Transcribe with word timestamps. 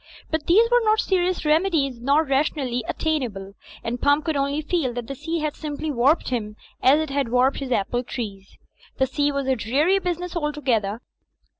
But 0.31 0.47
these 0.47 0.67
were 0.71 0.81
not 0.83 0.99
serious 0.99 1.45
remedies 1.45 1.99
nor 2.01 2.23
ra 2.23 2.41
tionally 2.41 2.81
attainable; 2.87 3.53
and 3.83 4.01
Pump 4.01 4.25
could 4.25 4.35
only 4.35 4.63
feel 4.63 4.93
that 4.93 5.05
the 5.05 5.13
sea 5.13 5.41
had 5.41 5.55
simply 5.55 5.91
warped 5.91 6.29
him 6.29 6.55
as 6.81 6.99
it 6.99 7.11
had 7.11 7.29
warped 7.29 7.59
his 7.59 7.71
apple 7.71 8.01
trees. 8.03 8.57
The 8.97 9.05
sea 9.05 9.31
was 9.31 9.45
a 9.45 9.55
dreary 9.55 9.99
business 9.99 10.35
altogether. 10.35 11.01